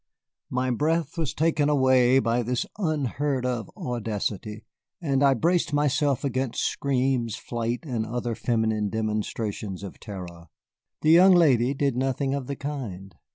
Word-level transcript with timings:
My 0.49 0.71
breath 0.71 1.15
was 1.15 1.31
taken 1.31 1.69
away 1.69 2.17
by 2.17 2.41
this 2.41 2.65
unheard 2.79 3.45
of 3.45 3.69
audacity, 3.77 4.65
and 4.99 5.21
I 5.21 5.35
braced 5.35 5.73
myself 5.73 6.23
against 6.23 6.63
screams, 6.63 7.35
flight, 7.35 7.81
and 7.83 8.03
other 8.03 8.33
feminine 8.33 8.89
demonstrations 8.89 9.83
of 9.83 9.99
terror. 9.99 10.47
The 11.01 11.11
young 11.11 11.35
lady 11.35 11.75
did 11.75 11.95
nothing 11.95 12.33
of 12.33 12.47
the 12.47 12.55
kind. 12.55 13.13